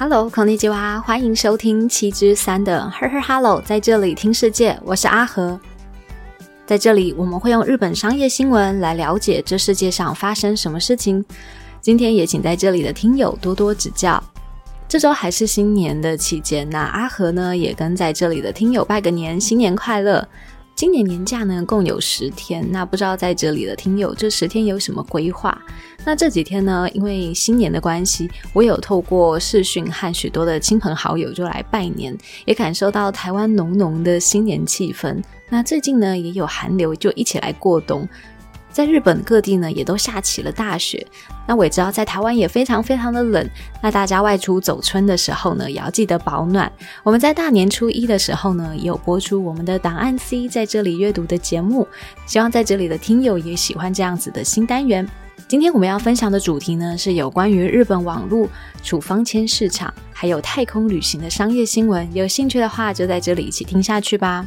[0.00, 5.58] Hello，孔尼吉娃，欢迎收听七之三的呵呵 Hello，在这里听世界，我是阿和。
[6.64, 11.24] 在这里，我们会用日本商业新闻来了解这世界上发生什么事情。
[11.80, 14.22] 今天也请在这里的听友多多指教。
[14.86, 20.28] 这周还是新年的期间，那阿和呢也跟在这里的听友拜个年，新年快乐。
[20.78, 25.60] 今年年假呢共有十天，那不知道在这里的听友这十天有什么规划？
[26.04, 35.20] 那这几天呢，因为新年的关系，我有透过视讯和许多的亲朋好友就来拜年，也感受到台湾浓浓的新年气氛。
[35.48, 38.08] 那最近呢也有寒流，就一起来过冬。
[38.78, 41.04] 在日本各地呢，也都下起了大雪。
[41.48, 43.44] 那我也知道，在台湾也非常非常的冷。
[43.82, 46.70] 那大家外出走春的时候呢，也要记得保暖。
[47.02, 51.88] 我们在大年初一的时候呢，也有播出我们的档案 C 在这里阅读的节目。
[52.24, 55.04] 希望在这里的听友也喜欢这样子的新单元。
[55.48, 58.48] 今天我们要分享的主题呢，是有关于日本网络
[58.84, 62.08] 处方签市场，还有太空旅行的商业新闻。
[62.14, 64.46] 有兴趣的话，就在这里一起听下去吧。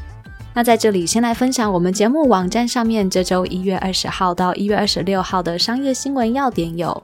[0.53, 7.03] 那在这里先来分享我们节目网站上面这周一月二十号到一月二十六号的商业新闻要点有：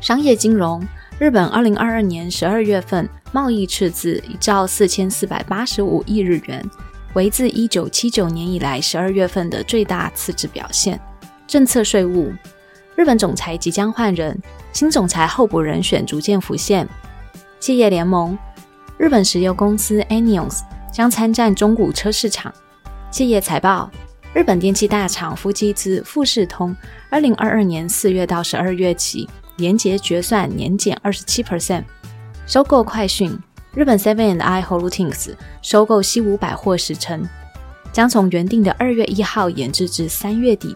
[0.00, 0.82] 商业金融，
[1.20, 6.68] 日本二零二二年十二月份贸易赤字一兆四千四百八十五亿日元，
[7.14, 11.00] 为自一九七九年以来十二月份的最大赤字表现。
[11.46, 12.32] 政策税务，
[12.96, 14.36] 日本总裁即将换人，
[14.72, 16.88] 新总裁候补人选逐渐浮现。
[17.60, 18.36] 企业联盟，
[18.98, 20.62] 日本石油公司 Enios。
[20.96, 22.50] 将参战中古车市场。
[23.10, 23.90] 企业财报：
[24.32, 26.74] 日本电器大厂富基资富士通，
[27.10, 31.84] 二零二二年四月到十二月起，年结决算年减二十七 percent。
[32.46, 33.38] 收购快讯：
[33.74, 37.28] 日本 Seven and I Holdings 收购西武百货时称，
[37.92, 40.74] 将从原定的二月一号延至至三月底。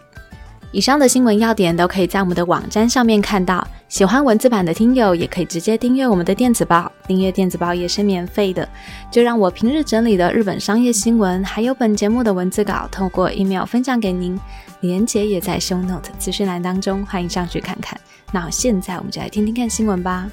[0.71, 3.67] 以上的新闻要点都可以在我们的网站上面看到。
[3.91, 8.67] 喜欢文字版的听友也可以直接订阅我们的电子报，订阅电子报也是免费的。
[9.11, 14.39] 就让我平日整理的日本商业新闻，还有本节目的文字稿，透过 email 分享给您。
[14.79, 17.99] 连结也在 show note 资讯栏当中，欢迎上去看看。
[18.31, 20.31] 那现在我们就来听听看新闻吧。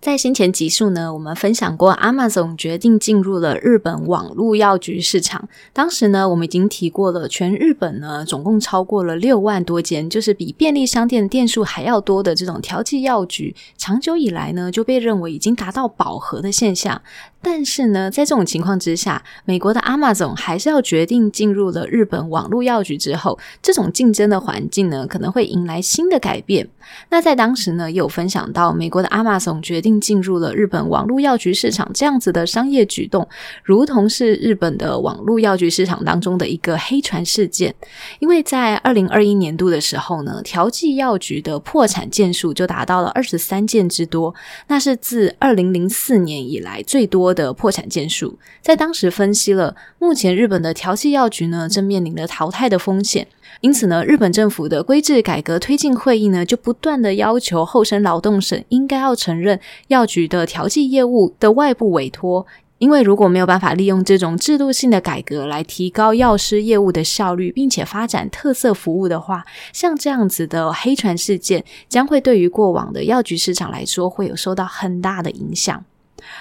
[0.00, 5.48] 在先前集数呢，我们分享过，Amazon 决定进入了日本网络药局市场。
[5.72, 17.02] 当时呢，我们已经提过了，全日本呢总共超过了六万多间，就是比便利商店店数还要多的这种调剂药局，长久以来呢就被认为已经达到饱和的现象。
[17.40, 26.68] 但是呢，在这种情况之下，美国的 Amazon 还是要决定进入了日本网络药局之后，这种竞争的环境呢，可能会迎来新的改变。
[27.10, 33.26] 那在当时呢，也有分享到美国的 Amazon 决定并进入了日本网络药局市场这样子的商业举动，
[33.62, 37.74] 如同是日本的网络药局市场当中的一个黑船事件。
[38.18, 44.34] 因为在二零二一年度的时候呢，调剂药局的破产件数就达到了二十三件之多，
[44.66, 47.28] 那是自二零零四年以来最多。
[47.38, 53.28] 的破产件数，在当时分析了，目前日本的调剂药局呢正面临着淘汰的风险，
[53.60, 59.58] 因此呢，日本政府的规制改革推进会议呢就不断的要求厚生劳动省应该要承认
[59.88, 62.46] 药局的调剂业务的外部委托，
[62.78, 75.84] 因为如果没有办法利用这种制度性的改革来提高药师业务的效率，并且发展特色服务的话，像这样子的黑船事件将会对于过往的药局市场来说会有受到很大的影响。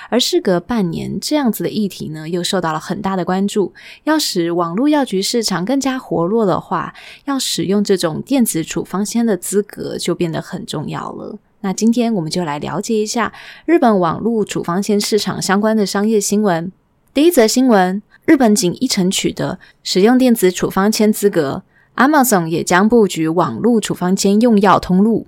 [0.09, 3.73] 而事隔半年，这样子的议题呢，又受到了很大的关注。
[4.03, 6.93] 要使网络药局市场更加活络的话，
[7.25, 11.37] 要使用这种电子处方签的资格就变得很重要了。
[11.61, 13.33] 那今天我们就来了解一下
[13.65, 16.71] 日本网络处方签市场相关的商业新闻。
[17.13, 21.63] 第一则新闻：日本仅一城取得使用电子处方签资格
[21.95, 25.25] ，Amazon 也将布局网络处方签用药通路。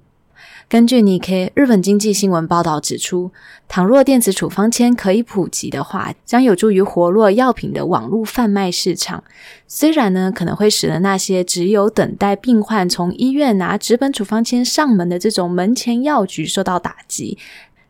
[0.69, 3.31] 根据 Nikkei 日本经济新闻报道指出，
[3.67, 9.23] 倘若电子处方签可以普及的话，将有助于活络药品的网络贩卖市场。
[9.67, 17.39] 虽然呢，可能会使得那些只有等待病患从医院拿纸本处方签上门的这种门前药局受到打击，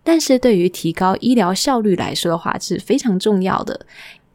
[0.02, 3.86] 但是对于提高医疗效率来说的话是非常重要的。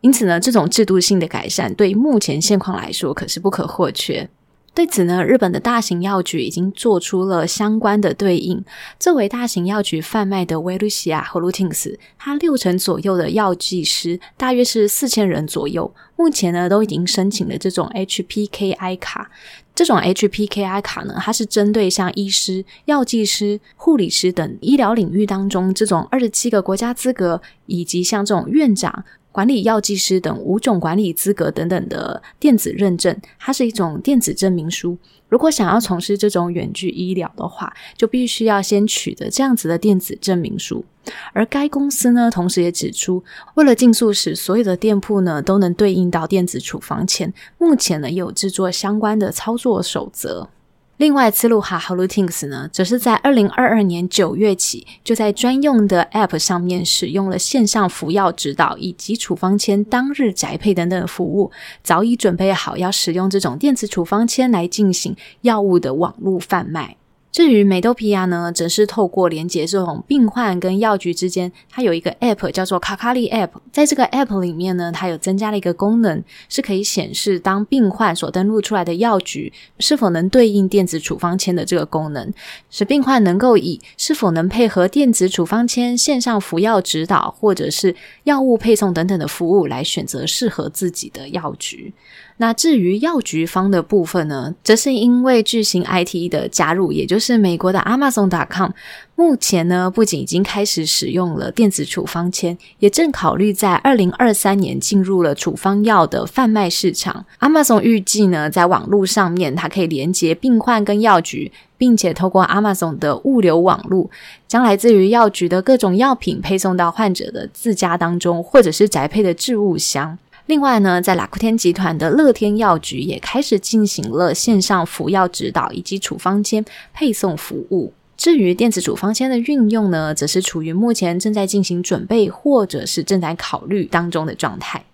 [0.02, 4.29] 因此呢，这种制度性的改善对目前现况来说可是不可或缺。
[4.75, 8.65] 对此呢，日本的大型药局已经做出了相关的对应。
[8.99, 19.31] 作为大型药局贩卖的威露西亚和 Lutins，它六成左右的药剂师，大约是四千人左右，目前呢都已经申请了这种 HPKI 卡。
[19.76, 29.05] 这种 HPKI 卡呢，它是针对像医师、药剂师、护理师等医疗领域当中这种二十七个国家资格，以及像这种院长。
[29.34, 34.96] 管理药剂师等五种管理资格等等的电子认证，它是一种电子证明书。
[35.28, 40.84] 如果想要从事这种远距医疗的话，就必须要先取得这样子的电子证明书。
[41.32, 50.48] 而该公司呢，同时也指出，为了尽速使所有的店铺呢都能对应到电子处方签，目前呢也有制作相关的操作守则。
[50.96, 61.50] 另外，次路哈 Holutings 呢，则是在二零二二年九月起，就在专用的 App 上面使用了线上服药指导以及处方签当日宅配等等服务，
[61.82, 66.97] 早已准备好要使用这种电子处方签来进行药物的网络贩卖。
[67.34, 82.32] 至于美多皮亚呢，则是透过连接这种病患跟药局之间，它有一个 App 叫做卡卡利 App，在这个 App 里面呢，它有增加了一个功能，是可以显示当病患所登录出来的药局是否能对应电子处方签的这个功能，
[82.70, 91.92] 使病患能够以是否能配合电子处方签线上服药指导，或者是药物配送等等的服务来选择适合自己的药局。
[92.38, 98.70] 那至于药局方的部分呢，则是因为巨型 IT 的加入，也就是美国的 Amazon.com，
[99.14, 107.25] 目前呢不仅已经开始使用了电子处方签，也正考虑在二零二三年进入了处方药的贩卖市场。
[107.38, 114.10] Amazon 预计呢，在网络上面，它可以连接病患跟药局，并且透过 Amazon 的物流网络，
[114.48, 120.19] 将来自于药局的各种药品配送到患者的自家当中，或者是宅配的置物箱。
[120.46, 126.62] 另外呢，在拉库天集团的乐天药局也开始进行了线上服药指导以及处方签
[126.93, 127.94] 配送服务。
[128.17, 134.85] 至于电子处方签的运用呢，则是处于目前正在进行准备或者是正在考虑当中的状态。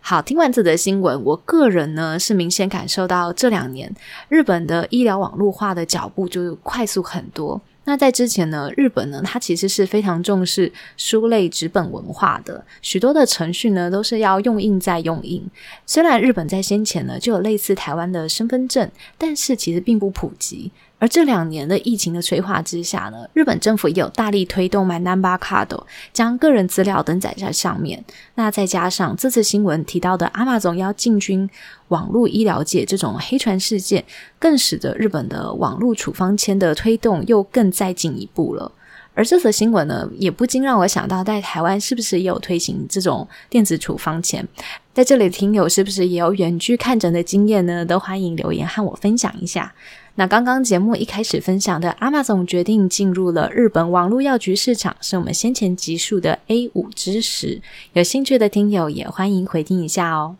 [0.00, 3.94] 好，听完这则新闻，我个人呢是明显感受到这两年
[4.28, 7.60] 日本的医疗网络化的脚步就快速很多。
[7.84, 15.44] 那在之前呢，日本呢，它其实是非常重视书类纸本文化的，许多的程序呢都是要用印再用印。
[15.86, 20.70] 虽然日本在先前呢就有类似台湾的身份证，但是其实并不普及。
[21.04, 25.78] 而这两年的疫情的催化之下呢，日本政府也有大力推动 My Number Card，
[26.14, 28.02] 将个人资料登载在上面。
[28.36, 31.50] 那再加上这次新闻提到的阿玛总要进军
[31.88, 34.02] 网络医疗界这种黑船事件，
[34.38, 38.72] 更使得日本的网络处方签的推动又更再进一步了。
[39.14, 44.46] 而这则新闻呢，也不禁让我想到，在台湾是不是也有推行这种电子处方签？
[44.92, 47.84] 在这里听友是不是也有远距看诊的经验呢？
[47.84, 49.72] 都欢迎留言和我分享一下。
[50.16, 57.60] 那刚刚节目一开始分享的，Amazon 决定进入了日本网络药局市场，是我们先前集数的 A 五知识。
[57.94, 60.36] 有兴趣的听友也欢迎回听一下哦。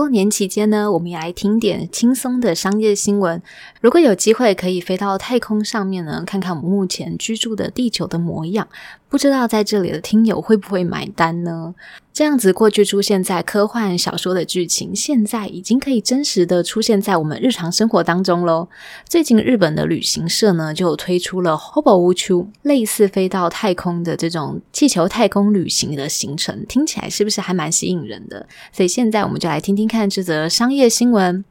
[0.00, 3.42] 过年期间呢，我们也来听点轻松的商业新闻。
[3.82, 8.66] 如果有机会可以飞到太空上面呢，看看我们目前居住的地球的模样。
[9.10, 11.74] 不知道在这里的听友会不会买单呢？
[12.20, 18.68] 这样子过去出现在科幻小说的剧情，现在已经可以真实的出现在我们日常生活当中喽。
[19.08, 28.46] 最近日本的旅行社呢，就推出了 Hobo 屋丘，类似飞到太空的这种气球太空旅行的行程，听起来是不是还蛮吸引人的？
[28.70, 31.42] 所以现在我们就来听听看这则商业新闻。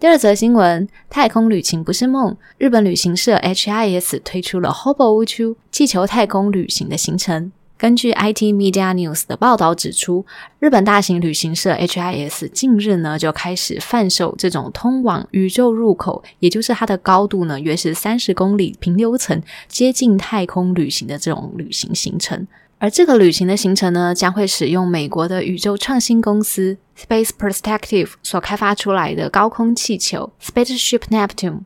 [0.00, 2.36] 第二则新闻：太空旅行不是梦。
[2.56, 7.52] 日本旅行社 HIS 推出了 Hobo 屋丘气球太空旅行的行程。
[7.78, 10.26] 根据 IT Media News 的报道指出，
[10.58, 22.48] 日本大型旅行社 HIS 近日呢就开始贩售这种通往宇宙入口，也就是它的高度呢约是三十公里平流层，接近太空旅行的这种旅行行程。
[22.80, 31.60] 而这个旅行的行程呢，将会使用美国的宇宙创新公司 Space Perspective 所开发出来的高空气球 Spaceship Neptune。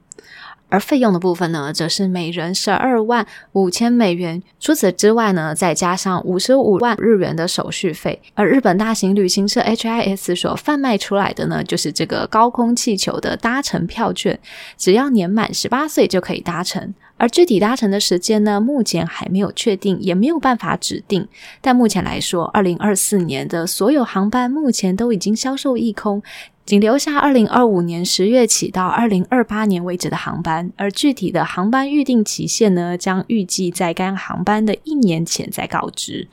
[0.73, 4.43] 而费用的部分呢，则是每人十二万五千美元。
[4.59, 8.23] 除此之外呢，再加上五十五万日元的手续费。
[8.33, 14.41] 而日本大型旅行社 HIS 所贩卖出来的呢，就是这个高空气球的搭乘票券，
[14.79, 16.95] 只要年满十八岁就可以搭乘。
[17.19, 21.29] 而具体搭乘的时间呢，目前还没有确定，也没有办法指定。
[21.61, 26.21] 但目前来说，二零二四年的所有航班目前都已经销售一空。
[26.65, 36.29] 仅留下二零二五年十月起到二零二八年为止的航班，而具体的航班预定期限呢，将预计在该航班的一年前再告知。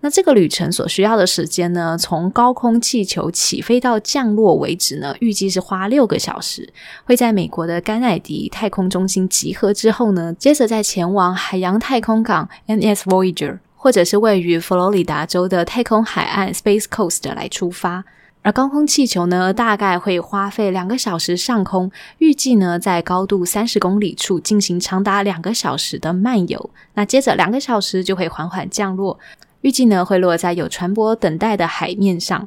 [0.00, 6.72] 那这个旅程所需要的时间呢，从高空气球起飞到降落为止呢，预计是花六个小时。
[7.04, 18.04] 会在美国的甘乃迪太空中心集合之后呢，接着再前往海洋太空港 NS Voyager，或者是位于佛罗里达州的太空海岸 Space Coast 来出发。
[18.44, 26.70] 而高空气球呢，大概会花费两个小时上空，预计呢在高度三十公里处进行长达两个小时的漫游。
[26.92, 29.18] 那接着两个小时就会缓缓降落，
[29.62, 32.46] 预计呢会落在有船舶等待的海面上。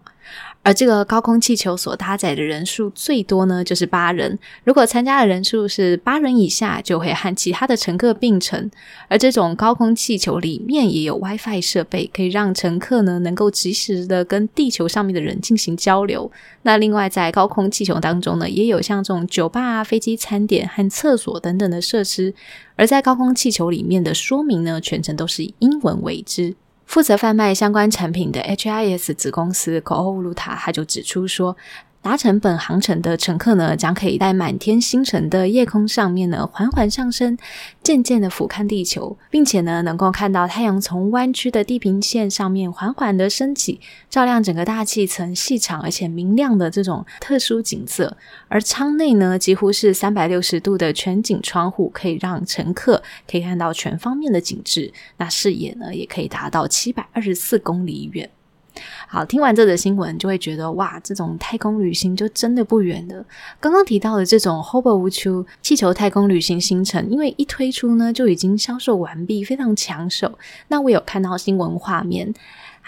[0.68, 4.38] 而这个高空气球所搭载的人数最多呢，就是八人。
[4.66, 8.70] 如果参加的人数是八人以下，就会和其他的乘客并乘。
[9.08, 16.30] 而这种高空气球里面也有 WiFi 设备，可以让乘客呢能够及时的跟地球上面的人进行交流。
[16.64, 22.34] 那另外在高空气球当中呢，也有像这种酒吧啊、飞机餐点和厕所等等的设施。
[22.76, 26.56] 而在高空气球里面的说明呢，全程都是以英文为之。
[26.98, 31.56] 负责贩卖相关产品的 HIS 子公司 c o o l u t a 他就指出说。
[32.02, 37.38] 搭乘本航程的乘客呢，将可以在满天星辰的夜空上面呢，缓缓上升，
[37.84, 48.16] 渐渐的俯瞰地球，并且呢，能够看到太阳从弯曲的地平线上面缓缓的升起，照亮整个大气层细长而且明亮的这种特殊景色。
[48.48, 54.94] 而舱内呢，几乎是三百六十度的全景窗户，可以让乘客可以看到全方面的景致。
[55.18, 58.30] 那视野呢，也可以达到七百二十四公里远。
[59.08, 63.26] 好，听完这则新闻，就会觉得哇，这种太空旅行就真的不远了。
[63.60, 70.38] 刚刚提到的这种 h o b o 无球气球太空旅行星辰，因为一推出呢，就已经销售完毕，非常抢手。
[70.68, 72.34] 那我有看到新闻画面。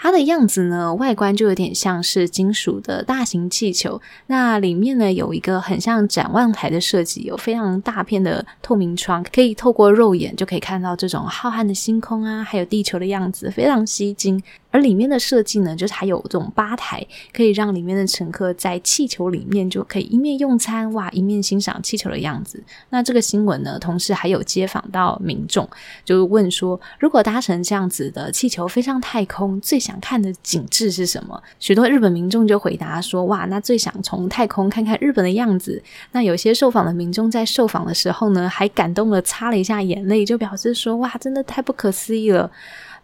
[0.02, 4.00] 它的样子呢，外观就有点像是金属的大型气球。
[4.28, 14.42] 那里面呢，有一个很像展望台的设计，有非常大片的透明窗，可以透过肉眼就可以看到这种浩瀚的星空啊，还有地球的样子，非常吸睛。
[14.70, 22.62] 而里面的设计呢，就是还有这种吧台，可以让里面的乘客在气球里面就可以一面用餐哇，一面欣赏气球的样子。
[22.90, 25.68] 那这个新闻呢，同时还有接访到民众，
[26.04, 31.42] 就问说，如果搭乘这样子的气球飞上太空，最想看的景致是什么？
[31.58, 35.82] 许多日本民众就回答说，哇，那最想从太空看看日本的样子。
[36.12, 42.50] 那有些受访的民众在受访的时候呢，还感动的擦了一下眼泪，就表示说，哇，真的太不可思议了。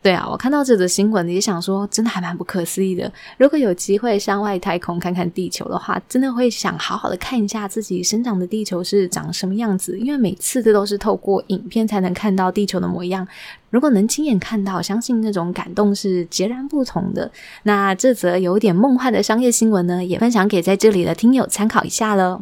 [0.07, 3.13] 对啊，我看到这则新闻，也想说，真的还蛮不可思议的。
[3.39, 9.99] 如果有机会上外太空看看地球的话，真的会想好好的看一下自己生长的地球是长什么样子。
[9.99, 13.27] 因为每次这都是透过影片才能看到地球的模样。
[13.71, 17.29] 如果能亲眼看到，相信那种感动是截然不同的。
[17.65, 22.41] 那这则有点梦幻的商业新闻呢，也分享给在这里的听友参考一下了。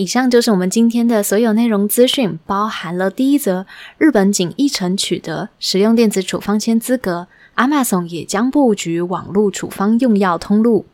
[0.00, 3.66] 以上就是我们今天的所有内容资讯，包含了第一则
[3.98, 10.86] 日本仅一城取得使用电子处方签资格，Amazon 也将布局网络处方用药通路。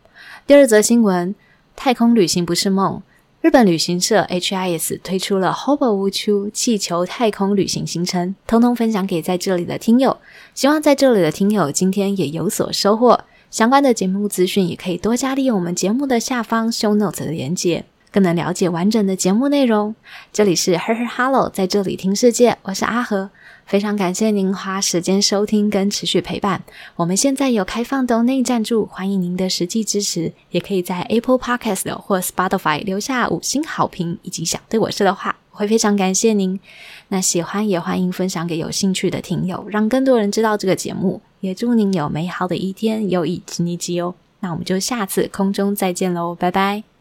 [0.45, 1.37] 第二则新闻，
[1.77, 3.01] 太空旅行不是梦，
[3.41, 10.17] 日本旅行社 HIS 推出了 Hobo 无秋气球太空旅行行程，通通分享给在这里的听友。
[10.53, 13.21] 希望在这里的听友今天也有所收获。
[13.53, 17.85] 相关的节目资讯也可以多加利用我们节目的下方 Show Notes 的连接。
[18.17, 19.95] 更能了解完整的节目内容。
[20.33, 23.29] 这里是 Her Her Hello，在这里听世界，我是阿和。
[23.67, 26.63] 非常感谢您花时间收听跟持续陪伴。
[26.95, 36.59] 我们现在有开放的内赞助，欢迎您的实际支持，也可以在 Apple Podcast 或 Spotify 留下五星好评以及想对我说的话，我会非常感谢您。
[37.09, 41.21] 那喜欢也欢迎分享给有兴趣的听友，让更多人知道这个节目。
[41.41, 44.15] 也祝您有美好的一天，有以及你吉哦。
[44.41, 46.96] 那我们就下次空中再见喽，拜拜。